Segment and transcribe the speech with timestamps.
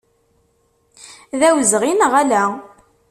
[1.39, 2.43] D awezɣi, neɣ ala?